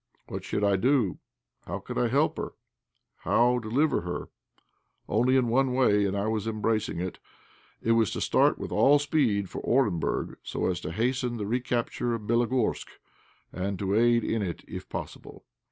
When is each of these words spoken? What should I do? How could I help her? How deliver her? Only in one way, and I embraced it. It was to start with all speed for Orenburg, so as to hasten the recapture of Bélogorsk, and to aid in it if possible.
What 0.29 0.43
should 0.43 0.63
I 0.63 0.77
do? 0.77 1.19
How 1.67 1.77
could 1.77 1.99
I 1.99 2.07
help 2.07 2.37
her? 2.37 2.53
How 3.17 3.59
deliver 3.59 4.01
her? 4.01 4.29
Only 5.07 5.37
in 5.37 5.47
one 5.47 5.73
way, 5.75 6.05
and 6.07 6.17
I 6.17 6.25
embraced 6.25 6.89
it. 6.89 7.19
It 7.83 7.91
was 7.91 8.09
to 8.13 8.19
start 8.19 8.57
with 8.57 8.71
all 8.71 8.97
speed 8.97 9.47
for 9.47 9.61
Orenburg, 9.61 10.37
so 10.41 10.65
as 10.65 10.79
to 10.79 10.91
hasten 10.91 11.37
the 11.37 11.45
recapture 11.45 12.15
of 12.15 12.23
Bélogorsk, 12.23 12.87
and 13.53 13.77
to 13.77 13.93
aid 13.93 14.23
in 14.23 14.41
it 14.41 14.63
if 14.67 14.89
possible. 14.89 15.45